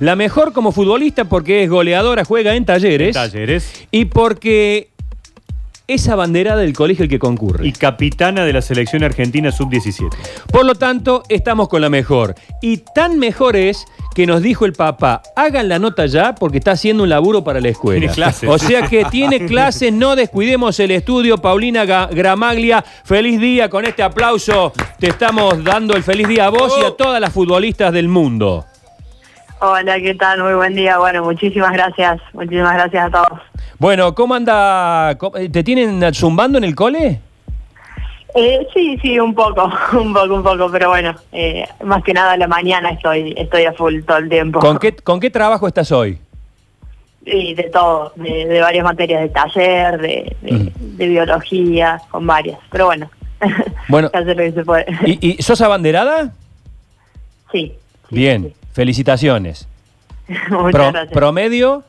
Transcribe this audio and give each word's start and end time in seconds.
La 0.00 0.14
mejor 0.14 0.52
como 0.52 0.70
futbolista 0.70 1.24
porque 1.24 1.64
es 1.64 1.70
goleadora, 1.70 2.24
juega 2.24 2.54
en 2.54 2.64
talleres. 2.64 3.14
Talleres. 3.14 3.84
Y 3.90 4.04
porque 4.04 4.90
es 5.88 6.08
abanderada 6.08 6.58
del 6.58 6.72
colegio 6.72 7.02
el 7.02 7.10
que 7.10 7.18
concurre. 7.18 7.66
Y 7.66 7.72
capitana 7.72 8.44
de 8.44 8.52
la 8.52 8.62
selección 8.62 9.02
argentina 9.02 9.50
sub-17. 9.50 10.08
Por 10.52 10.66
lo 10.66 10.76
tanto, 10.76 11.24
estamos 11.28 11.68
con 11.68 11.80
la 11.80 11.90
mejor. 11.90 12.36
Y 12.62 12.76
tan 12.94 13.18
mejor 13.18 13.56
es 13.56 13.86
que 14.14 14.24
nos 14.24 14.40
dijo 14.40 14.66
el 14.66 14.72
papá, 14.72 15.20
hagan 15.34 15.68
la 15.68 15.80
nota 15.80 16.06
ya 16.06 16.32
porque 16.36 16.58
está 16.58 16.70
haciendo 16.70 17.02
un 17.02 17.08
laburo 17.08 17.42
para 17.42 17.60
la 17.60 17.70
escuela. 17.70 17.98
Tiene 17.98 18.14
clases. 18.14 18.48
O 18.48 18.56
sea 18.56 18.86
que 18.86 19.04
tiene 19.06 19.46
clases, 19.48 19.92
no 19.92 20.14
descuidemos 20.14 20.78
el 20.78 20.92
estudio. 20.92 21.38
Paulina 21.38 21.84
Gramaglia, 21.84 22.84
feliz 23.02 23.40
día 23.40 23.68
con 23.68 23.84
este 23.84 24.04
aplauso. 24.04 24.72
Te 25.00 25.08
estamos 25.08 25.64
dando 25.64 25.96
el 25.96 26.04
feliz 26.04 26.28
día 26.28 26.46
a 26.46 26.50
vos 26.50 26.72
y 26.80 26.84
a 26.84 26.92
todas 26.92 27.20
las 27.20 27.32
futbolistas 27.32 27.92
del 27.92 28.06
mundo. 28.06 28.64
Hola, 29.60 29.98
¿qué 30.00 30.14
tal? 30.14 30.42
Muy 30.42 30.54
buen 30.54 30.74
día. 30.74 30.98
Bueno, 30.98 31.24
muchísimas 31.24 31.72
gracias. 31.72 32.20
Muchísimas 32.32 32.74
gracias 32.74 33.06
a 33.06 33.10
todos. 33.10 33.40
Bueno, 33.78 34.14
¿cómo 34.14 34.34
anda? 34.34 35.16
¿Cómo- 35.18 35.32
¿Te 35.50 35.62
tienen 35.64 36.02
zumbando 36.14 36.58
en 36.58 36.64
el 36.64 36.74
cole? 36.74 37.20
Eh, 38.34 38.66
sí, 38.72 38.98
sí, 39.02 39.18
un 39.18 39.34
poco, 39.34 39.64
un 39.98 40.12
poco, 40.12 40.34
un 40.34 40.42
poco, 40.42 40.70
pero 40.70 40.90
bueno, 40.90 41.14
eh, 41.32 41.66
más 41.84 42.02
que 42.04 42.12
nada 42.12 42.32
a 42.32 42.36
la 42.36 42.46
mañana 42.46 42.90
estoy 42.90 43.34
estoy 43.36 43.64
a 43.64 43.72
full 43.72 44.02
todo 44.02 44.18
el 44.18 44.28
tiempo. 44.28 44.60
¿Con 44.60 44.78
qué, 44.78 44.94
¿Con 44.94 45.18
qué 45.18 45.30
trabajo 45.30 45.66
estás 45.66 45.90
hoy? 45.90 46.18
Y 47.24 47.54
de 47.54 47.64
todo, 47.64 48.12
de, 48.16 48.46
de 48.46 48.60
varias 48.60 48.84
materias, 48.84 49.22
de 49.22 49.28
taller, 49.30 50.00
de, 50.00 50.36
de, 50.42 50.52
Mm. 50.52 50.96
de 50.96 51.08
biología, 51.08 52.00
con 52.10 52.26
varias. 52.26 52.58
Pero 52.70 52.86
bueno, 52.86 53.10
Bueno. 53.88 54.08
se 54.10 54.18
hace 54.18 54.34
lo 54.34 54.42
que 54.42 54.52
se 54.52 54.64
puede. 54.64 54.86
¿Y, 55.04 55.30
y 55.38 55.42
sos 55.42 55.60
abanderada? 55.60 56.32
sí. 57.50 57.72
sí, 58.08 58.14
Bien, 58.14 58.52
felicitaciones. 58.78 59.66
sí. 60.28 60.34
Muchas 60.50 60.72
Pro- 60.72 60.92
gracias. 60.92 61.12
¿Promedio? 61.12 61.82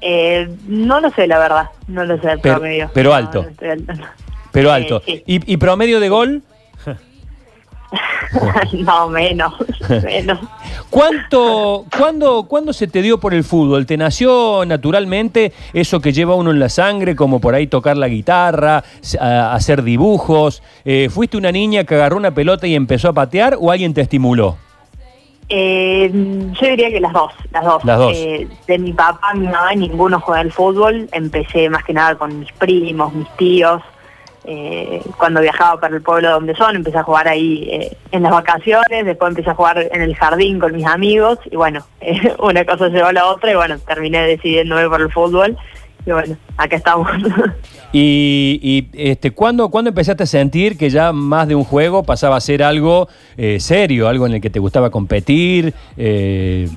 Eh, 0.00 0.48
no 0.68 1.00
lo 1.00 1.10
sé, 1.10 1.26
la 1.26 1.38
verdad, 1.40 1.70
no 1.88 2.04
lo 2.04 2.16
sé 2.20 2.30
el 2.30 2.38
Pero- 2.40 2.54
promedio. 2.60 2.90
pero 2.94 3.12
alto. 3.12 3.42
no 3.42 3.48
estoy 3.48 3.68
al 3.70 3.82
tanto. 3.84 4.04
Pero 4.52 4.68
Eh, 4.68 4.72
alto. 4.72 5.02
sí. 5.04 5.24
¿Y, 5.26 5.52
y 5.52 5.56
promedio 5.56 5.98
de 5.98 6.08
gol? 6.08 6.42
no, 8.72 9.08
menos, 9.08 9.54
menos. 10.04 10.38
¿Cuánto, 10.90 11.84
cuándo, 11.96 12.44
¿Cuándo 12.44 12.72
se 12.72 12.86
te 12.86 13.02
dio 13.02 13.18
por 13.18 13.34
el 13.34 13.42
fútbol? 13.42 13.84
¿Te 13.86 13.96
nació 13.96 14.62
naturalmente 14.66 15.52
eso 15.72 16.00
que 16.00 16.12
lleva 16.12 16.34
uno 16.36 16.50
en 16.52 16.60
la 16.60 16.68
sangre, 16.68 17.16
como 17.16 17.40
por 17.40 17.54
ahí 17.56 17.66
tocar 17.66 17.96
la 17.96 18.06
guitarra, 18.08 18.84
a- 19.20 19.52
hacer 19.54 19.82
dibujos? 19.82 20.62
Eh, 20.84 21.08
¿Fuiste 21.10 21.36
una 21.36 21.50
niña 21.50 21.82
que 21.82 21.96
agarró 21.96 22.16
una 22.16 22.30
pelota 22.30 22.66
y 22.68 22.74
empezó 22.76 23.08
a 23.08 23.12
patear 23.12 23.56
o 23.60 23.72
alguien 23.72 23.92
te 23.94 24.02
estimuló? 24.02 24.56
Eh, 25.48 26.10
yo 26.12 26.66
diría 26.68 26.90
que 26.90 27.00
las 27.00 27.12
dos, 27.12 27.32
las 27.50 27.64
dos. 27.64 27.84
Las 27.84 27.98
dos. 27.98 28.12
Eh, 28.14 28.46
de 28.66 28.78
mi 28.78 28.92
papá, 28.92 29.32
mi 29.34 29.46
mamá, 29.46 29.74
ninguno 29.74 30.20
juega 30.20 30.40
al 30.40 30.52
fútbol. 30.52 31.08
Empecé 31.12 31.70
más 31.70 31.84
que 31.84 31.92
nada 31.92 32.16
con 32.16 32.38
mis 32.38 32.52
primos, 32.52 33.12
mis 33.14 33.28
tíos. 33.36 33.82
Eh, 34.44 35.02
cuando 35.18 35.42
viajaba 35.42 35.78
para 35.78 35.96
el 35.96 36.02
pueblo 36.02 36.30
donde 36.30 36.54
son, 36.54 36.76
empecé 36.76 36.96
a 36.96 37.02
jugar 37.02 37.28
ahí 37.28 37.90
en 38.12 38.22
las 38.22 38.32
vacaciones, 38.32 39.04
después 39.04 39.30
empecé 39.30 39.50
a 39.50 39.54
jugar 39.54 39.88
en 39.92 40.00
el 40.00 40.16
jardín 40.16 40.58
con 40.58 40.74
mis 40.74 40.86
amigos 40.86 41.38
y 41.50 41.56
bueno, 41.56 41.84
una 42.38 42.64
cosa 42.64 42.88
llevó 42.88 43.08
a 43.08 43.12
la 43.12 43.26
otra 43.26 43.52
y 43.52 43.56
bueno, 43.56 43.78
terminé 43.80 44.22
decidiéndome 44.26 44.88
por 44.88 45.02
el 45.02 45.12
fútbol 45.12 45.58
y 46.06 46.10
bueno, 46.12 46.36
acá 46.56 46.76
estamos. 46.76 47.08
¿Y, 47.92 48.58
y, 48.62 48.88
este, 49.10 49.30
¿cuándo, 49.30 49.68
cuándo 49.70 49.88
empezaste 49.90 50.22
a 50.22 50.26
sentir 50.26 50.76
que 50.76 50.90
ya 50.90 51.12
más 51.12 51.48
de 51.48 51.54
un 51.54 51.64
juego 51.64 52.02
pasaba 52.02 52.36
a 52.36 52.40
ser 52.40 52.62
algo 52.62 53.08
eh, 53.36 53.60
serio, 53.60 54.08
algo 54.08 54.26
en 54.26 54.34
el 54.34 54.40
que 54.40 54.50
te 54.50 54.58
gustaba 54.58 54.90
competir? 54.90 55.72
Eh, 55.96 56.68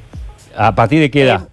¿A 0.58 0.73
partir 0.75 1.00
de 1.00 1.09
qué 1.11 1.23
edad? 1.23 1.47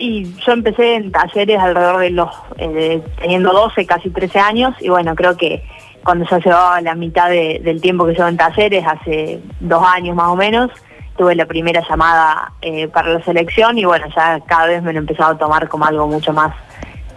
Y 0.00 0.32
yo 0.46 0.52
empecé 0.52 0.94
en 0.94 1.10
talleres 1.10 1.58
alrededor 1.58 2.00
de 2.00 2.10
los, 2.10 2.30
eh, 2.58 3.02
teniendo 3.20 3.52
12, 3.52 3.84
casi 3.86 4.10
13 4.10 4.38
años, 4.38 4.74
y 4.80 4.88
bueno, 4.88 5.14
creo 5.16 5.36
que 5.36 5.62
cuando 6.04 6.24
ya 6.30 6.38
llevaba 6.38 6.80
la 6.80 6.94
mitad 6.94 7.28
de- 7.28 7.60
del 7.64 7.80
tiempo 7.80 8.06
que 8.06 8.12
llevo 8.12 8.28
en 8.28 8.36
talleres, 8.36 8.84
hace 8.86 9.40
dos 9.58 9.82
años 9.84 10.14
más 10.14 10.28
o 10.28 10.36
menos, 10.36 10.70
tuve 11.18 11.34
la 11.34 11.44
primera 11.44 11.82
llamada 11.86 12.52
eh, 12.62 12.88
para 12.88 13.10
la 13.10 13.22
selección 13.24 13.76
y 13.76 13.84
bueno, 13.84 14.06
ya 14.16 14.40
cada 14.46 14.66
vez 14.66 14.82
me 14.82 14.92
lo 14.92 15.00
he 15.00 15.02
empezado 15.02 15.32
a 15.32 15.38
tomar 15.38 15.68
como 15.68 15.84
algo 15.84 16.06
mucho 16.06 16.32
más 16.32 16.54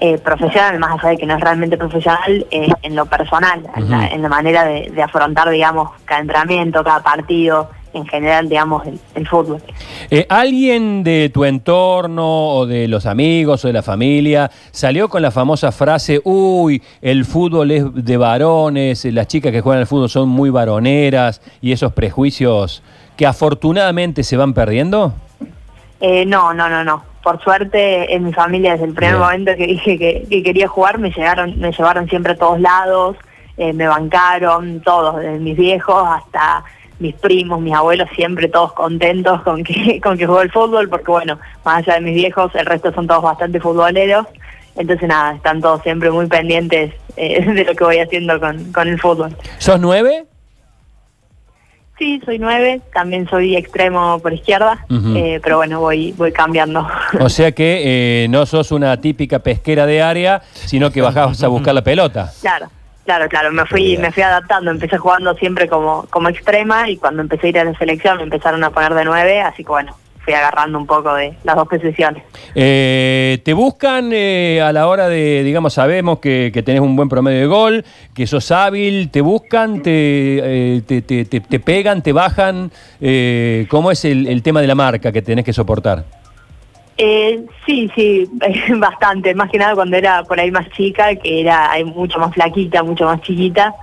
eh, 0.01 0.17
profesional, 0.17 0.79
más 0.79 0.99
allá 0.99 1.09
de 1.09 1.17
que 1.17 1.27
no 1.27 1.35
es 1.35 1.41
realmente 1.41 1.77
profesional, 1.77 2.45
eh, 2.49 2.67
en 2.81 2.95
lo 2.95 3.05
personal, 3.05 3.63
en, 3.75 3.89
la, 3.89 3.97
Ujú. 3.97 4.15
en 4.15 4.21
la 4.23 4.29
manera 4.29 4.65
de, 4.65 4.89
de 4.89 5.03
afrontar, 5.03 5.49
digamos, 5.51 5.91
cada 6.05 6.21
entrenamiento, 6.21 6.83
cada 6.83 7.03
partido, 7.03 7.69
en 7.93 8.05
general, 8.07 8.47
digamos, 8.47 8.85
el- 8.87 8.99
el 9.15 9.27
fútbol. 9.27 9.61
Eh, 10.09 10.25
¿Alguien 10.29 11.03
de 11.03 11.29
tu 11.29 11.43
entorno 11.45 12.49
o 12.55 12.65
de 12.65 12.87
los 12.87 13.05
amigos 13.05 13.63
o 13.65 13.67
de 13.67 13.73
la 13.73 13.81
familia 13.83 14.49
salió 14.71 15.09
con 15.09 15.21
la 15.21 15.31
famosa 15.31 15.71
frase, 15.71 16.21
uy, 16.23 16.81
el 17.01 17.25
fútbol 17.25 17.71
es 17.71 17.83
de 17.93 18.17
varones, 18.17 19.03
las 19.05 19.27
chicas 19.27 19.51
que 19.51 19.61
juegan 19.61 19.81
al 19.81 19.87
fútbol 19.87 20.09
son 20.09 20.29
muy 20.29 20.49
varoneras 20.49 21.41
y 21.61 21.71
esos 21.71 21.91
prejuicios 21.93 22.81
que 23.17 23.25
afortunadamente 23.27 24.23
se 24.23 24.37
van 24.37 24.53
perdiendo? 24.53 25.13
Eh, 25.99 26.25
no, 26.25 26.53
no, 26.53 26.69
no, 26.69 26.83
no. 26.83 27.03
Por 27.21 27.39
suerte 27.43 28.15
en 28.15 28.23
mi 28.23 28.33
familia 28.33 28.71
desde 28.71 28.85
el 28.85 28.93
primer 28.95 29.13
Bien. 29.15 29.23
momento 29.23 29.51
que 29.55 29.67
dije 29.67 29.97
que, 29.97 30.25
que 30.27 30.41
quería 30.41 30.67
jugar 30.67 30.97
me 30.97 31.11
llegaron, 31.11 31.59
me 31.59 31.71
llevaron 31.71 32.07
siempre 32.09 32.31
a 32.33 32.35
todos 32.35 32.59
lados, 32.59 33.15
eh, 33.57 33.73
me 33.73 33.85
bancaron 33.87 34.81
todos, 34.81 35.17
desde 35.17 35.37
mis 35.37 35.55
viejos 35.55 36.03
hasta 36.07 36.63
mis 37.01 37.15
primos, 37.15 37.59
mis 37.59 37.73
abuelos, 37.73 38.07
siempre 38.15 38.47
todos 38.47 38.73
contentos 38.73 39.41
con 39.41 39.63
que 39.63 39.99
con 40.03 40.17
que 40.17 40.25
juego 40.25 40.41
el 40.41 40.51
fútbol, 40.51 40.87
porque 40.87 41.11
bueno, 41.11 41.39
más 41.65 41.79
allá 41.79 41.95
de 41.95 42.01
mis 42.01 42.15
viejos, 42.15 42.53
el 42.55 42.65
resto 42.65 42.93
son 42.93 43.07
todos 43.07 43.23
bastante 43.23 43.59
futboleros, 43.59 44.27
entonces 44.75 45.09
nada, 45.09 45.33
están 45.33 45.61
todos 45.61 45.81
siempre 45.81 46.11
muy 46.11 46.27
pendientes 46.27 46.93
eh, 47.17 47.43
de 47.53 47.65
lo 47.65 47.75
que 47.75 47.83
voy 47.83 47.97
haciendo 47.97 48.39
con, 48.39 48.71
con 48.71 48.87
el 48.87 48.99
fútbol. 48.99 49.35
¿Sos 49.57 49.79
nueve? 49.79 50.25
Sí, 51.97 52.19
soy 52.25 52.39
nueve, 52.39 52.81
también 52.95 53.29
soy 53.29 53.55
extremo 53.55 54.17
por 54.19 54.33
izquierda, 54.33 54.87
eh, 55.15 55.39
pero 55.43 55.57
bueno, 55.57 55.79
voy 55.81 56.13
voy 56.13 56.31
cambiando. 56.31 56.87
O 57.19 57.29
sea 57.29 57.51
que 57.51 58.23
eh, 58.23 58.27
no 58.27 58.47
sos 58.47 58.71
una 58.71 58.99
típica 58.99 59.37
pesquera 59.37 59.85
de 59.85 60.01
área, 60.01 60.41
sino 60.53 60.89
que 60.89 61.01
bajabas 61.01 61.43
a 61.43 61.47
buscar 61.47 61.75
la 61.75 61.83
pelota. 61.83 62.31
Claro, 62.41 62.69
claro, 63.05 63.27
claro. 63.29 63.51
Me 63.51 63.65
fui, 63.65 63.97
me 63.97 64.11
fui 64.11 64.23
adaptando. 64.23 64.71
Empecé 64.71 64.97
jugando 64.97 65.33
siempre 65.35 65.67
como, 65.67 66.05
como 66.09 66.29
extrema 66.29 66.89
y 66.89 66.97
cuando 66.97 67.21
empecé 67.21 67.47
a 67.47 67.49
ir 67.49 67.59
a 67.59 67.63
la 67.65 67.77
selección 67.77 68.17
me 68.17 68.23
empezaron 68.23 68.63
a 68.63 68.69
poner 68.71 68.93
de 68.93 69.05
nueve, 69.05 69.41
así 69.41 69.63
que 69.63 69.69
bueno, 69.69 69.95
fui 70.23 70.33
agarrando 70.35 70.77
un 70.77 70.85
poco 70.85 71.15
de 71.15 71.33
las 71.43 71.55
dos 71.55 71.67
posiciones. 71.67 72.23
Eh, 72.53 73.39
te 73.43 73.53
buscan 73.53 74.11
eh, 74.13 74.61
a 74.63 74.71
la 74.71 74.87
hora 74.87 75.07
de, 75.09 75.43
digamos, 75.43 75.73
sabemos 75.73 76.19
que, 76.19 76.51
que 76.53 76.61
tenés 76.61 76.81
un 76.81 76.95
buen 76.95 77.09
promedio 77.09 77.39
de 77.39 77.45
gol, 77.47 77.85
que 78.13 78.27
sos 78.27 78.51
hábil, 78.51 79.09
te 79.09 79.21
buscan, 79.21 79.81
te, 79.81 79.91
eh, 80.75 80.81
te, 80.85 81.01
te- 81.01 81.25
te- 81.25 81.39
te 81.41 81.59
pegan, 81.59 82.03
te 82.03 82.13
bajan. 82.13 82.71
Eh, 83.01 83.65
¿Cómo 83.69 83.89
es 83.91 84.05
el, 84.05 84.27
el 84.27 84.43
tema 84.43 84.61
de 84.61 84.67
la 84.67 84.75
marca 84.75 85.11
que 85.11 85.21
tenés 85.23 85.43
que 85.43 85.53
soportar? 85.53 86.03
Eh, 87.03 87.43
sí, 87.65 87.89
sí, 87.95 88.29
bastante. 88.77 89.33
Más 89.33 89.49
que 89.49 89.57
nada 89.57 89.73
cuando 89.73 89.97
era 89.97 90.23
por 90.23 90.39
ahí 90.39 90.51
más 90.51 90.69
chica, 90.69 91.15
que 91.15 91.41
era 91.41 91.71
mucho 91.83 92.19
más 92.19 92.31
flaquita, 92.31 92.83
mucho 92.83 93.05
más 93.05 93.21
chiquita. 93.21 93.73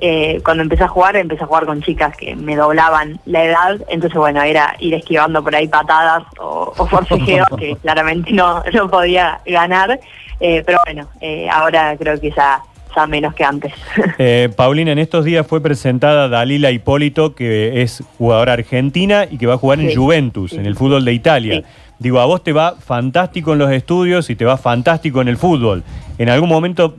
Eh, 0.00 0.40
cuando 0.44 0.62
empecé 0.62 0.84
a 0.84 0.88
jugar, 0.88 1.16
empecé 1.16 1.42
a 1.42 1.46
jugar 1.48 1.66
con 1.66 1.82
chicas 1.82 2.16
que 2.16 2.36
me 2.36 2.54
doblaban 2.54 3.18
la 3.26 3.44
edad. 3.44 3.80
Entonces, 3.88 4.16
bueno, 4.16 4.42
era 4.42 4.76
ir 4.78 4.94
esquivando 4.94 5.42
por 5.42 5.56
ahí 5.56 5.66
patadas 5.66 6.22
o, 6.38 6.72
o 6.76 6.86
forcejeos 6.86 7.48
que 7.58 7.74
claramente 7.82 8.30
no, 8.30 8.62
no 8.72 8.88
podía 8.88 9.40
ganar. 9.44 9.98
Eh, 10.38 10.62
pero 10.64 10.78
bueno, 10.86 11.08
eh, 11.20 11.48
ahora 11.50 11.96
creo 11.98 12.20
que 12.20 12.30
ya, 12.30 12.60
ya 12.94 13.06
menos 13.08 13.34
que 13.34 13.42
antes. 13.42 13.72
Eh, 14.18 14.50
Paulina, 14.54 14.92
en 14.92 14.98
estos 14.98 15.24
días 15.24 15.44
fue 15.44 15.60
presentada 15.60 16.28
Dalila 16.28 16.70
Hipólito, 16.70 17.34
que 17.34 17.82
es 17.82 18.04
jugadora 18.18 18.52
argentina 18.52 19.26
y 19.28 19.36
que 19.36 19.46
va 19.46 19.54
a 19.54 19.58
jugar 19.58 19.80
en 19.80 19.94
Juventus, 19.94 20.52
sí. 20.52 20.58
en 20.58 20.66
el 20.66 20.76
fútbol 20.76 21.04
de 21.04 21.12
Italia. 21.12 21.54
Sí. 21.56 21.64
Digo, 21.98 22.20
a 22.20 22.26
vos 22.26 22.42
te 22.44 22.52
va 22.52 22.76
fantástico 22.76 23.52
en 23.52 23.58
los 23.58 23.70
estudios 23.72 24.30
y 24.30 24.36
te 24.36 24.44
va 24.44 24.56
fantástico 24.56 25.20
en 25.20 25.28
el 25.28 25.36
fútbol. 25.36 25.82
En 26.18 26.28
algún 26.28 26.48
momento 26.48 26.94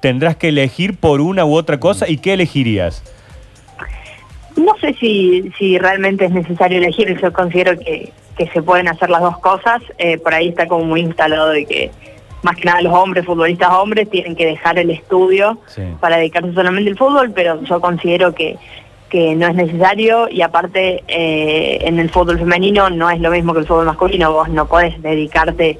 tendrás 0.00 0.36
que 0.36 0.48
elegir 0.48 0.96
por 0.96 1.20
una 1.20 1.44
u 1.44 1.54
otra 1.54 1.78
cosa 1.80 2.08
y 2.08 2.18
qué 2.18 2.34
elegirías. 2.34 3.02
No 4.56 4.74
sé 4.80 4.94
si, 5.00 5.50
si 5.58 5.78
realmente 5.78 6.26
es 6.26 6.30
necesario 6.32 6.78
elegir, 6.78 7.18
yo 7.20 7.32
considero 7.32 7.78
que, 7.78 8.12
que 8.36 8.46
se 8.48 8.62
pueden 8.62 8.88
hacer 8.88 9.08
las 9.08 9.22
dos 9.22 9.38
cosas, 9.38 9.80
Eh, 9.98 10.18
por 10.18 10.34
ahí 10.34 10.48
está 10.48 10.66
como 10.66 10.84
muy 10.84 11.00
instalado 11.00 11.48
de 11.50 11.64
que 11.64 11.90
más 12.42 12.56
que 12.56 12.64
nada 12.64 12.82
los 12.82 12.92
hombres, 12.92 13.24
futbolistas 13.24 13.70
hombres, 13.70 14.10
tienen 14.10 14.34
que 14.36 14.44
dejar 14.44 14.78
el 14.78 14.90
estudio 14.90 15.58
Sí. 15.66 15.82
para 16.00 16.16
dedicarse 16.18 16.52
solamente 16.52 16.90
al 16.90 16.98
fútbol, 16.98 17.30
pero 17.32 17.62
yo 17.62 17.80
considero 17.80 18.34
que, 18.34 18.56
que 19.12 19.36
no 19.36 19.46
es 19.46 19.54
necesario 19.54 20.26
y 20.30 20.40
aparte 20.40 21.04
eh, 21.06 21.80
en 21.82 21.98
el 21.98 22.08
fútbol 22.08 22.38
femenino 22.38 22.88
no 22.88 23.10
es 23.10 23.20
lo 23.20 23.30
mismo 23.30 23.52
que 23.52 23.60
el 23.60 23.66
fútbol 23.66 23.84
masculino, 23.84 24.32
vos 24.32 24.48
no 24.48 24.66
podés 24.66 25.02
dedicarte 25.02 25.78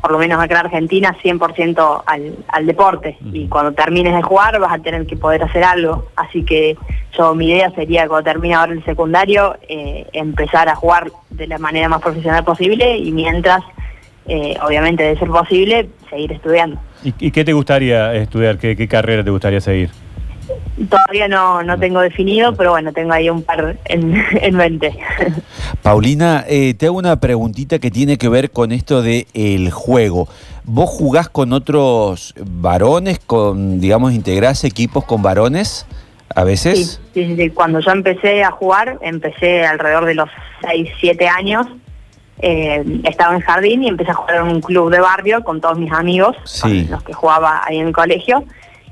por 0.00 0.10
lo 0.10 0.18
menos 0.18 0.42
acá 0.42 0.54
en 0.58 0.66
Argentina, 0.66 1.14
100% 1.22 2.02
al, 2.06 2.34
al 2.48 2.66
deporte. 2.66 3.18
Y 3.30 3.46
cuando 3.48 3.72
termines 3.72 4.16
de 4.16 4.22
jugar 4.22 4.58
vas 4.58 4.72
a 4.72 4.78
tener 4.78 5.06
que 5.06 5.16
poder 5.16 5.44
hacer 5.44 5.62
algo. 5.62 6.06
Así 6.16 6.44
que 6.44 6.76
yo 7.16 7.34
mi 7.34 7.50
idea 7.50 7.70
sería 7.72 8.08
cuando 8.08 8.24
termine 8.24 8.54
ahora 8.54 8.72
el 8.72 8.84
secundario, 8.84 9.54
eh, 9.68 10.06
empezar 10.14 10.70
a 10.70 10.74
jugar 10.74 11.12
de 11.28 11.46
la 11.46 11.58
manera 11.58 11.90
más 11.90 12.00
profesional 12.00 12.42
posible 12.42 12.96
y 12.96 13.12
mientras, 13.12 13.62
eh, 14.26 14.56
obviamente 14.66 15.04
de 15.04 15.18
ser 15.18 15.28
posible, 15.28 15.90
seguir 16.08 16.32
estudiando. 16.32 16.80
¿Y, 17.04 17.14
y 17.18 17.30
qué 17.30 17.44
te 17.44 17.52
gustaría 17.52 18.14
estudiar? 18.14 18.56
¿Qué, 18.56 18.74
qué 18.76 18.88
carrera 18.88 19.22
te 19.22 19.30
gustaría 19.30 19.60
seguir? 19.60 19.90
Todavía 20.88 21.28
no, 21.28 21.62
no 21.62 21.78
tengo 21.78 22.00
definido, 22.00 22.54
pero 22.56 22.70
bueno, 22.70 22.92
tengo 22.92 23.12
ahí 23.12 23.28
un 23.28 23.42
par 23.42 23.76
en, 23.84 24.14
en 24.40 24.54
mente. 24.56 24.98
Paulina, 25.82 26.44
eh, 26.48 26.74
te 26.74 26.86
hago 26.86 26.98
una 26.98 27.16
preguntita 27.20 27.78
que 27.78 27.90
tiene 27.90 28.16
que 28.18 28.28
ver 28.28 28.50
con 28.50 28.72
esto 28.72 29.02
de 29.02 29.26
el 29.34 29.70
juego. 29.70 30.28
¿Vos 30.64 30.88
jugás 30.90 31.28
con 31.28 31.52
otros 31.52 32.34
varones, 32.44 33.18
con, 33.18 33.80
digamos, 33.80 34.12
integrás 34.12 34.64
equipos 34.64 35.04
con 35.04 35.22
varones 35.22 35.86
a 36.34 36.44
veces? 36.44 37.00
sí, 37.12 37.24
sí, 37.26 37.36
sí. 37.36 37.50
Cuando 37.50 37.80
yo 37.80 37.90
empecé 37.90 38.42
a 38.44 38.50
jugar, 38.50 38.98
empecé 39.02 39.66
alrededor 39.66 40.06
de 40.06 40.14
los 40.14 40.28
6, 40.62 40.88
7 41.00 41.28
años. 41.28 41.66
eh, 42.44 42.82
estaba 43.04 43.34
en 43.36 43.40
jardín 43.40 43.84
y 43.84 43.88
empecé 43.88 44.10
a 44.10 44.14
jugar 44.14 44.36
en 44.36 44.42
un 44.48 44.60
club 44.60 44.90
de 44.90 44.98
barrio 45.00 45.44
con 45.44 45.60
todos 45.60 45.78
mis 45.78 45.92
amigos, 45.92 46.34
Sí. 46.44 46.84
con 46.84 46.90
los 46.92 47.02
que 47.04 47.12
jugaba 47.12 47.62
ahí 47.64 47.78
en 47.78 47.88
el 47.88 47.92
colegio. 47.92 48.42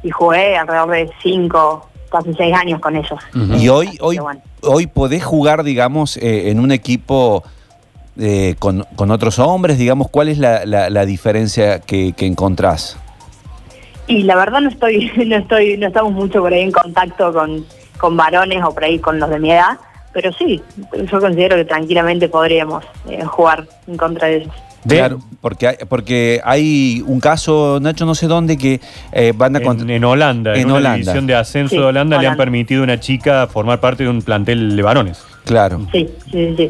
Y 0.03 0.11
jugué 0.11 0.57
alrededor 0.57 0.91
de 0.91 1.11
5, 1.23 1.89
casi 2.11 2.33
6 2.35 2.55
años 2.55 2.81
con 2.81 2.97
ellos. 2.97 3.19
Y 3.59 3.69
hoy, 3.69 3.97
hoy, 4.01 4.19
bueno. 4.19 4.41
hoy 4.63 4.87
podés 4.87 5.25
jugar, 5.25 5.63
digamos, 5.63 6.17
eh, 6.17 6.51
en 6.51 6.59
un 6.61 6.73
equipo 6.73 7.45
eh, 8.19 8.55
con, 8.59 8.85
con 8.97 9.11
otros 9.11 9.39
hombres, 9.39 9.79
digamos, 9.79 10.09
¿cuál 10.11 10.29
es 10.29 10.39
la, 10.39 10.65
la- 10.67 10.91
la 10.91 11.07
diferencia 11.07 11.81
que, 11.81 12.13
que 12.17 12.27
encontrás? 12.27 12.97
Y 14.07 14.25
la 14.25 14.35
verdad 14.37 14.61
no 14.61 14.69
estoy, 14.71 15.11
no 15.27 15.37
estoy, 15.37 15.77
no 15.77 15.87
estamos 15.89 16.13
mucho 16.13 16.41
por 16.41 16.53
ahí 16.53 16.63
en 16.63 16.73
contacto 16.73 17.33
con, 17.33 17.65
con 17.99 18.17
varones 18.17 18.63
o 18.65 18.73
por 18.75 18.85
ahí 18.85 18.99
con 18.99 19.21
los 19.21 19.31
de 19.31 19.39
mi 19.39 19.53
edad, 19.53 19.79
pero 20.13 20.33
sí, 20.33 20.61
yo 21.11 21.21
considero 21.21 21.55
que 21.57 21.65
tranquilamente 21.65 22.29
podríamos 22.29 22.85
eh, 23.09 23.23
jugar 23.25 23.67
en 23.87 23.97
contra 23.97 24.27
de 24.29 24.37
ellos. 24.39 24.55
De- 24.85 24.97
Claro, 24.97 25.19
porque 25.41 25.69
hay, 25.69 25.77
porque 25.89 26.41
hay 26.45 27.03
un 27.07 27.21
caso, 27.21 27.79
Nacho, 27.81 28.07
no 28.07 28.15
sé 28.15 28.27
dónde, 28.27 28.57
que 28.57 28.81
eh, 29.13 29.33
van 29.37 29.57
a... 29.57 29.59
En, 29.61 30.05
Holanda, 30.05 30.55
en, 30.55 30.61
En 30.61 30.67
una 30.67 30.77
Holanda. 30.77 30.97
división 30.99 31.27
de 31.27 31.35
ascenso 31.35 31.71
Sí, 31.75 31.77
de 31.79 31.85
Holanda, 31.85 32.19
le 32.21 32.27
han 32.27 32.37
permitido 32.37 32.81
a 32.83 32.85
una 32.85 32.99
chica 33.01 33.47
formar 33.47 33.81
parte 33.81 34.05
de 34.05 34.09
un 34.09 34.23
plantel 34.23 34.75
de 34.77 34.83
varones. 34.83 35.23
Claro. 35.45 35.81
Sí, 35.93 36.09
sí, 36.31 36.55
sí. 36.57 36.69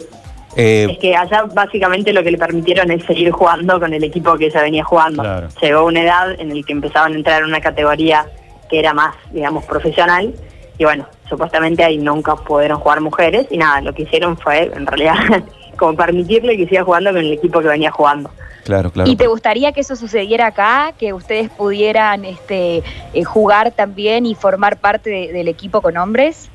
Eh, 0.56 0.88
Es 0.90 0.98
que 0.98 1.14
allá 1.14 1.44
básicamente 1.54 2.12
lo 2.12 2.24
que 2.24 2.32
le 2.32 2.38
permitieron 2.38 2.90
es 2.90 3.04
seguir 3.04 3.30
jugando 3.30 3.78
con 3.78 3.94
el 3.94 4.02
equipo 4.02 4.36
que 4.36 4.50
se 4.50 4.60
venía 4.60 4.82
jugando. 4.82 5.22
Claro. 5.22 5.48
Llegó 5.62 5.84
una 5.86 6.02
edad 6.02 6.32
en 6.40 6.48
la 6.56 6.62
que 6.66 6.72
empezaban 6.72 7.12
a 7.12 7.16
entrar 7.16 7.42
en 7.42 7.48
una 7.48 7.60
categoría 7.60 8.26
que 8.68 8.80
era 8.80 8.92
más, 8.92 9.14
digamos, 9.32 9.64
profesional. 9.64 10.34
Y 10.78 10.84
bueno, 10.84 11.06
supuestamente 11.28 11.84
ahí 11.84 11.98
nunca 11.98 12.34
pudieron 12.34 12.80
jugar 12.80 13.00
mujeres. 13.00 13.46
Y 13.50 13.58
nada, 13.58 13.80
lo 13.82 13.92
que 13.92 14.02
hicieron 14.02 14.36
fue, 14.36 14.72
en 14.74 14.86
realidad, 14.86 15.14
como 15.80 15.96
permitirle 15.96 16.56
que 16.56 16.68
siga 16.68 16.84
jugando 16.84 17.10
con 17.10 17.18
el 17.20 17.32
equipo 17.32 17.60
que 17.60 17.68
venía 17.68 17.90
jugando. 17.90 18.30
claro, 18.64 18.90
claro. 18.92 19.10
¿Y 19.10 19.16
te 19.16 19.26
gustaría 19.26 19.72
que 19.72 19.80
eso 19.80 19.96
sucediera 19.96 20.46
acá, 20.48 20.92
que 20.98 21.12
ustedes 21.14 21.48
pudieran 21.50 22.24
este, 22.24 22.82
eh, 23.14 23.24
jugar 23.24 23.72
también 23.72 24.26
y 24.26 24.34
formar 24.34 24.78
parte 24.78 25.08
de- 25.10 25.32
del 25.32 25.48
equipo 25.48 25.80
con 25.80 25.96
hombres? 25.96 26.48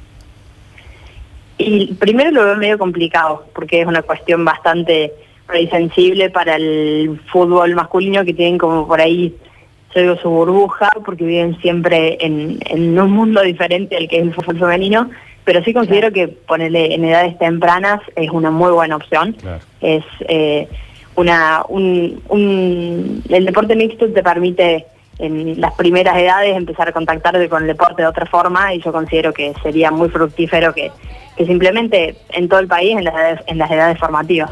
Y 1.57 1.93
primero 1.95 2.31
lo 2.31 2.43
veo 2.45 2.55
medio 2.57 2.77
complicado, 2.77 3.45
porque 3.55 3.81
es 3.81 3.87
una 3.87 4.01
cuestión 4.03 4.45
bastante 4.45 5.13
sensible 5.71 6.29
para 6.29 6.55
el 6.55 7.19
fútbol 7.31 7.73
masculino 7.75 8.25
que 8.25 8.33
tienen 8.33 8.57
como 8.57 8.87
por 8.87 8.99
ahí, 8.99 9.35
yo 9.95 10.01
digo, 10.01 10.15
su 10.17 10.29
burbuja, 10.29 10.89
porque 11.05 11.23
viven 11.23 11.57
siempre 11.61 12.17
en, 12.19 12.59
en 12.67 12.99
un 12.99 13.11
mundo 13.11 13.41
diferente 13.41 13.95
al 13.95 14.07
que 14.07 14.17
es 14.17 14.23
el 14.23 14.33
fútbol 14.33 14.59
femenino, 14.59 15.09
pero 15.45 15.63
sí 15.63 15.73
considero 15.73 16.11
que 16.11 16.27
ponerle 16.27 16.93
en 16.93 17.05
edades 17.05 17.37
tempranas 17.37 18.01
es 18.15 18.29
una 18.31 18.51
muy 18.51 18.71
buena 18.71 18.95
opción. 18.97 19.33
Claro. 19.33 19.59
Es 19.79 20.03
eh, 20.27 20.67
una 21.15 21.63
un, 21.69 22.21
un- 22.29 23.23
el 23.29 23.45
deporte 23.45 23.75
mixto 23.75 24.11
te 24.11 24.21
permite 24.23 24.85
en 25.19 25.61
las 25.61 25.73
primeras 25.75 26.17
edades 26.17 26.57
empezar 26.57 26.89
a 26.89 26.91
contactarte 26.91 27.47
con 27.47 27.61
el 27.61 27.67
deporte 27.69 28.01
de 28.01 28.07
otra 28.07 28.25
forma 28.25 28.73
y 28.73 28.81
yo 28.81 28.91
considero 28.91 29.31
que 29.31 29.53
sería 29.63 29.89
muy 29.91 30.09
fructífero 30.09 30.73
que, 30.73 30.91
que 31.37 31.45
simplemente 31.45 32.17
en 32.31 32.49
todo 32.49 32.59
el 32.59 32.67
país 32.67 32.97
en 32.97 33.05
las 33.05 33.13
edades, 33.13 33.39
en 33.47 33.57
las 33.57 33.71
edades 33.71 33.97
formativas. 33.97 34.51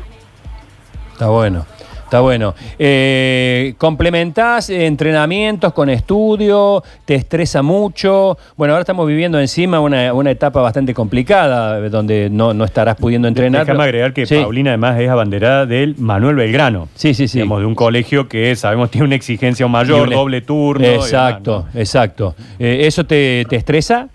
Está 1.11 1.27
bueno, 1.27 1.65
está 2.13 2.21
bueno. 2.21 2.53
Eh, 2.77 3.73
¿Complementás 3.79 4.69
entrenamientos 4.69 5.73
con 5.73 5.89
estudio? 5.89 6.83
¿Te 7.05 7.15
estresa 7.15 7.63
mucho? 7.63 8.37
Bueno, 8.55 8.75
ahora 8.75 8.81
estamos 8.81 9.07
viviendo 9.07 9.39
encima 9.39 9.79
una, 9.79 10.13
una 10.13 10.29
etapa 10.29 10.61
bastante 10.61 10.93
complicada, 10.93 11.79
eh, 11.79 11.89
donde 11.89 12.29
no, 12.29 12.53
no 12.53 12.65
estarás 12.65 12.97
pudiendo 12.97 13.27
entrenar. 13.27 13.65
Déjame 13.65 13.83
agregar 13.85 14.13
que 14.13 14.27
Sí. 14.27 14.35
Paulina 14.35 14.69
además 14.69 14.99
es 14.99 15.09
abanderada 15.09 15.65
del 15.65 15.95
Manuel 15.97 16.35
Belgrano. 16.35 16.87
Sí, 16.93 17.15
sí, 17.15 17.27
sí. 17.27 17.39
Digamos, 17.39 17.61
de 17.61 17.65
un 17.65 17.73
colegio 17.73 18.27
que 18.29 18.55
sabemos 18.55 18.91
tiene 18.91 19.05
una 19.07 19.15
exigencia 19.15 19.67
mayor, 19.67 20.11
doble 20.11 20.41
turno. 20.41 20.85
demás, 20.87 21.07
Exacto, 21.07 21.65
¿no? 21.73 21.79
exacto. 21.79 22.35
Eh, 22.59 22.81
¿Eso 22.85 23.07
te, 23.07 23.43
te 23.49 23.55
estresa? 23.55 24.07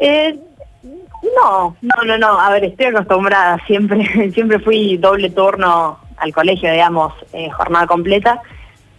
Eh, 0.00 0.36
no, 1.40 1.76
no, 1.80 2.04
no, 2.04 2.18
no. 2.18 2.40
A 2.40 2.50
ver, 2.50 2.64
estoy 2.64 2.86
acostumbrada. 2.86 3.60
Siempre, 3.68 4.32
siempre 4.34 4.58
fui 4.58 4.96
doble 4.96 5.30
turno 5.30 6.07
al 6.20 6.32
colegio, 6.32 6.70
digamos, 6.70 7.12
eh, 7.32 7.50
jornada 7.50 7.86
completa. 7.86 8.40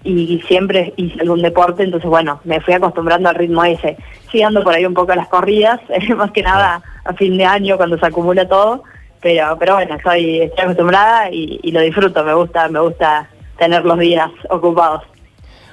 Y 0.04 0.42
siempre 0.48 0.94
hice 0.96 1.20
algún 1.20 1.42
deporte, 1.42 1.84
entonces 1.84 2.10
bueno, 2.10 2.40
me 2.46 2.62
fui 2.62 2.74
acostumbrando 2.74 3.28
al 3.28 3.36
ritmo 3.36 3.66
ese. 3.66 3.98
Sí 4.32 4.42
ando 4.42 4.64
por 4.64 4.74
ahí 4.74 4.86
un 4.86 4.94
poco 4.94 5.12
a 5.12 5.18
las 5.18 5.28
corridas, 5.28 5.82
eh, 5.90 6.14
más 6.16 6.32
que 6.32 6.42
nada 6.42 6.82
a 7.04 7.14
fin 7.14 7.38
de 7.38 7.46
año 7.46 7.76
cuando 7.76 7.98
se 7.98 8.06
acumula 8.06 8.48
todo, 8.48 8.84
pero 9.22 9.58
pero 9.60 9.76
bueno, 9.76 9.96
estoy, 9.96 10.42
estoy 10.42 10.64
acostumbrada 10.64 11.30
y, 11.30 11.60
y 11.64 11.72
lo 11.72 11.82
disfruto, 11.82 12.24
me 12.24 12.34
gusta, 12.34 12.70
me 12.70 12.80
gusta 12.80 13.28
tener 13.58 13.84
los 13.84 14.00
días 14.00 14.32
ocupados. 14.50 15.04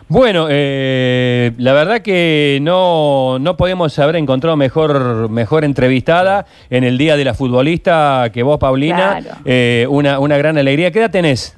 Bueno, 0.09 0.47
eh, 0.49 1.51
la 1.59 1.73
verdad 1.73 2.01
que 2.01 2.61
no, 2.63 3.39
no 3.41 3.57
podemos 3.57 3.99
haber 3.99 4.17
encontrado 4.17 4.57
mejor, 4.57 5.29
mejor 5.29 5.65
entrevistada 5.65 6.47
en 6.71 6.85
el 6.85 6.97
Día 6.97 7.17
de 7.17 7.25
la 7.25 7.35
Futbolista 7.35 8.31
que 8.33 8.45
vos, 8.45 8.59
Paulina. 8.59 9.19
Claro. 9.21 9.41
Eh, 9.45 9.87
una, 9.91 10.21
una 10.21 10.37
gran 10.39 10.59
alegría. 10.59 10.93
¿Qué 10.93 11.01
edad 11.01 11.11
tenés? 11.11 11.57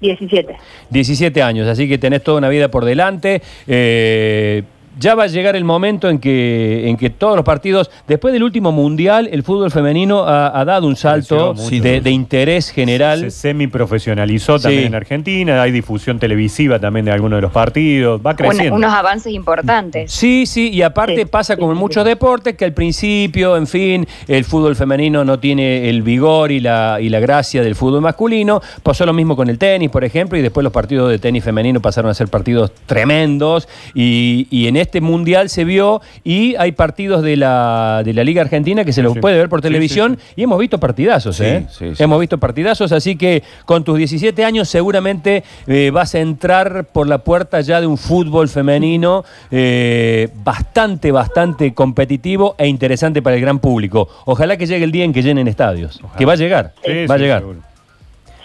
17. 0.00 0.56
17 0.90 1.42
años, 1.42 1.68
así 1.68 1.88
que 1.88 1.98
tenés 1.98 2.22
toda 2.22 2.38
una 2.38 2.48
vida 2.48 2.68
por 2.68 2.84
delante. 2.84 3.40
Eh, 3.66 4.64
ya 4.98 5.14
va 5.14 5.24
a 5.24 5.26
llegar 5.26 5.56
el 5.56 5.64
momento 5.64 6.08
en 6.08 6.18
que, 6.18 6.88
en 6.88 6.96
que 6.96 7.10
todos 7.10 7.36
los 7.36 7.44
partidos, 7.44 7.90
después 8.08 8.32
del 8.32 8.42
último 8.42 8.72
mundial, 8.72 9.28
el 9.30 9.42
fútbol 9.42 9.70
femenino 9.70 10.24
ha, 10.24 10.58
ha 10.58 10.64
dado 10.64 10.86
un 10.86 10.96
salto 10.96 11.54
mucho. 11.54 11.82
de, 11.82 12.00
de 12.00 12.10
interés 12.10 12.70
general. 12.70 13.20
Se 13.20 13.30
semi-profesionalizó 13.30 14.58
Sí. 14.58 14.62
también 14.64 14.84
en 14.86 14.94
Argentina, 14.94 15.60
hay 15.62 15.70
difusión 15.72 16.18
televisiva 16.18 16.78
también 16.78 17.04
de 17.06 17.12
algunos 17.12 17.36
de 17.38 17.42
los 17.42 17.52
partidos, 17.52 18.20
va 18.24 18.34
creciendo. 18.34 18.74
unos 18.74 18.92
avances 18.92 19.32
importantes. 19.32 20.10
Sí, 20.12 20.46
sí, 20.46 20.70
y 20.70 20.82
aparte 20.82 21.16
Sí, 21.16 21.24
pasa 21.26 21.54
sí, 21.54 21.60
como 21.60 21.72
en 21.72 21.78
muchos 21.78 22.04
deportes 22.04 22.56
que 22.56 22.64
al 22.64 22.72
principio, 22.72 23.56
en 23.56 23.66
fin, 23.66 24.06
el 24.28 24.44
fútbol 24.44 24.76
femenino 24.76 25.24
no 25.24 25.38
tiene 25.38 25.88
el 25.90 26.02
vigor 26.02 26.50
y 26.52 26.60
la, 26.60 26.98
y 27.00 27.08
la 27.08 27.20
gracia 27.20 27.62
del 27.62 27.74
fútbol 27.74 28.00
masculino. 28.00 28.60
Pasó 28.82 29.04
lo 29.04 29.12
mismo 29.12 29.36
con 29.36 29.50
el 29.50 29.58
tenis, 29.58 29.90
por 29.90 30.04
ejemplo, 30.04 30.38
y 30.38 30.42
después 30.42 30.64
los 30.64 30.72
partidos 30.72 31.10
de 31.10 31.18
tenis 31.18 31.44
femenino 31.44 31.80
pasaron 31.80 32.10
a 32.10 32.14
ser 32.14 32.28
partidos 32.28 32.72
tremendos. 32.86 33.68
Y, 33.94 34.46
y 34.50 34.66
en 34.68 34.76
este 34.76 34.85
mundial 35.00 35.48
se 35.48 35.64
vio 35.64 36.00
y 36.24 36.54
hay 36.56 36.72
partidos 36.72 37.22
de 37.22 37.36
la, 37.36 38.02
de 38.04 38.12
la 38.12 38.24
Liga 38.24 38.42
Argentina 38.42 38.84
que 38.84 38.92
se 38.92 39.02
los 39.02 39.14
sí. 39.14 39.20
puede 39.20 39.36
ver 39.36 39.48
por 39.48 39.60
Sí, 39.60 39.68
sí, 39.68 39.72
televisión 39.72 40.18
y 40.36 40.42
hemos 40.42 40.58
visto 40.58 40.78
partidazos, 40.78 41.40
¿eh? 41.40 41.66
Hemos 41.98 42.20
visto 42.20 42.38
partidazos, 42.38 42.92
así 42.92 43.16
que 43.16 43.42
con 43.64 43.84
tus 43.84 43.98
17 43.98 44.44
años 44.44 44.68
seguramente 44.68 45.44
eh, 45.66 45.90
vas 45.92 46.14
a 46.14 46.20
entrar 46.20 46.84
por 46.84 47.08
la 47.08 47.18
puerta 47.18 47.60
ya 47.60 47.80
de 47.80 47.86
un 47.86 47.98
fútbol 47.98 48.48
femenino 48.48 49.24
eh, 49.50 50.28
bastante, 50.44 51.10
bastante 51.10 51.74
competitivo 51.74 52.54
e 52.58 52.66
interesante 52.66 53.22
para 53.22 53.36
el 53.36 53.42
gran 53.42 53.58
público. 53.58 54.08
Ojalá 54.24 54.56
que 54.56 54.66
llegue 54.66 54.84
el 54.84 54.92
día 54.92 55.04
en 55.04 55.12
que 55.12 55.22
llenen 55.22 55.48
estadios. 55.48 55.98
Ojalá. 56.02 56.18
Que 56.18 56.24
va 56.26 56.32
a 56.34 56.36
llegar, 56.36 56.72
va 57.10 57.14
a 57.14 57.18
llegar. 57.18 57.40
seguro. 57.40 57.75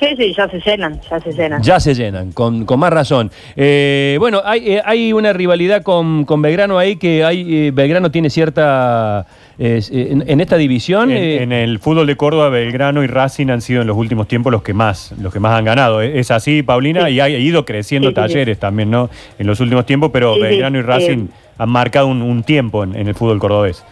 Sí, 0.02 0.08
sí, 0.18 0.34
ya 0.36 0.50
se 0.50 0.60
llenan, 0.60 1.00
ya 1.12 1.20
se 1.20 1.32
llenan. 1.32 1.62
Ya 1.62 1.80
se 1.80 1.94
llenan, 1.94 2.32
con, 2.32 2.66
con 2.66 2.80
más 2.80 2.92
razón. 2.92 3.30
Eh, 3.56 4.16
bueno, 4.20 4.42
hay, 4.44 4.72
eh, 4.72 4.82
hay 4.84 5.14
una 5.14 5.32
rivalidad 5.32 5.84
con, 5.84 6.26
con 6.26 6.42
Belgrano 6.42 6.80
ahí 6.80 6.96
que 6.96 7.24
hay, 7.24 7.68
eh, 7.68 7.72
Belgrano 7.72 8.10
tiene 8.10 8.32
cierta... 8.32 9.28
eh, 9.60 9.80
en, 9.92 10.24
en 10.28 10.42
esta 10.42 10.58
división... 10.58 11.12
En, 11.12 11.18
eh, 11.18 11.44
en 11.44 11.52
el 11.52 11.78
fútbol 11.78 12.08
de 12.08 12.18
Córdoba, 12.18 12.50
Belgrano 12.50 13.04
y 13.04 13.08
Racing 13.08 13.50
han 13.50 13.62
sido 13.62 13.82
en 13.82 13.88
los 13.88 13.96
últimos 13.96 14.28
tiempos 14.28 14.52
los 14.52 14.64
que 14.64 14.74
más, 14.74 15.14
los 15.22 15.32
que 15.32 15.40
más 15.40 15.56
han 15.56 15.66
ganado. 15.66 16.02
¿Es 16.02 16.32
así, 16.32 16.64
Paulina? 16.64 17.06
Sí. 17.06 17.14
Y 17.14 17.20
ha 17.20 17.30
ido 17.30 17.64
creciendo 17.64 18.10
Sí, 18.10 18.16
sí, 18.16 18.22
sí. 18.22 18.28
talleres 18.34 18.58
también, 18.58 18.90
¿no? 18.90 19.08
En 19.38 19.46
los 19.46 19.60
últimos 19.60 19.86
tiempos, 19.86 20.10
pero 20.12 20.34
Sí, 20.34 20.40
sí, 20.40 20.48
Belgrano 20.48 20.80
y 20.80 20.82
Racing 20.82 21.28
han 21.60 21.70
marcado 21.70 22.08
un, 22.08 22.24
un 22.24 22.42
tiempo 22.42 22.84
en, 22.84 22.96
en 22.96 23.08
el 23.08 23.14
fútbol 23.14 23.38
cordobés. 23.38 23.86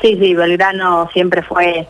Sí, 0.00 0.16
sí, 0.20 0.32
Belgrano 0.32 1.08
siempre 1.12 1.42
fue 1.42 1.88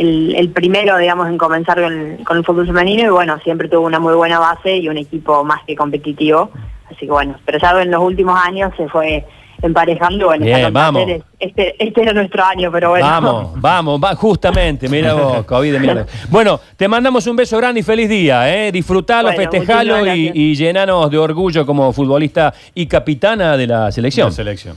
el, 0.00 0.34
el 0.34 0.48
primero, 0.48 0.96
digamos, 0.96 1.28
en 1.28 1.36
comenzar 1.36 1.80
con, 1.80 2.18
con 2.24 2.38
el 2.38 2.44
fútbol 2.44 2.66
femenino 2.66 3.04
y 3.04 3.10
bueno, 3.10 3.38
siempre 3.44 3.68
tuvo 3.68 3.86
una 3.86 4.00
muy 4.00 4.14
buena 4.14 4.38
base 4.38 4.78
y 4.78 4.88
un 4.88 4.96
equipo 4.96 5.44
más 5.44 5.62
que 5.66 5.76
competitivo. 5.76 6.50
Así 6.86 7.00
que 7.06 7.12
bueno, 7.12 7.36
pero 7.44 7.58
ya 7.58 7.82
en 7.82 7.90
los 7.90 8.02
últimos 8.02 8.38
años 8.42 8.72
se 8.78 8.88
fue 8.88 9.26
emparejando. 9.60 10.26
Bueno, 10.26 10.46
Bien, 10.46 10.72
vamos. 10.72 11.06
Este, 11.38 11.76
este 11.78 12.02
era 12.02 12.14
nuestro 12.14 12.42
año, 12.42 12.72
pero 12.72 12.90
bueno. 12.90 13.04
Vamos, 13.04 13.52
vamos, 13.60 14.00
va, 14.02 14.14
justamente, 14.14 14.88
mira 14.88 15.12
vos, 15.12 15.44
COVID 15.46 15.72
de 15.72 15.78
mierda. 15.78 16.06
Bueno, 16.30 16.58
te 16.78 16.88
mandamos 16.88 17.26
un 17.26 17.36
beso 17.36 17.58
grande 17.58 17.80
y 17.80 17.82
feliz 17.82 18.08
día, 18.08 18.48
¿eh? 18.54 18.72
Disfrutalo, 18.72 19.28
Bueno, 19.28 19.50
festejalo 19.50 20.06
y 20.06 20.54
llenanos 20.54 21.10
de 21.10 21.18
orgullo 21.18 21.66
como 21.66 21.92
futbolista 21.92 22.54
y 22.74 22.86
capitana 22.86 23.58
de 23.58 23.66
la 23.66 23.92
selección. 23.92 24.28
La 24.28 24.32
selección. 24.32 24.76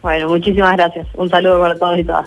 Bueno, 0.00 0.28
muchísimas 0.28 0.76
gracias. 0.76 1.06
Un 1.14 1.30
saludo 1.30 1.60
para 1.60 1.76
todos 1.76 1.98
y 1.98 2.04
todas. 2.04 2.26